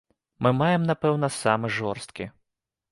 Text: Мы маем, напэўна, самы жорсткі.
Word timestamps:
Мы 0.45 0.49
маем, 0.61 0.87
напэўна, 0.93 1.31
самы 1.41 1.67
жорсткі. 1.81 2.31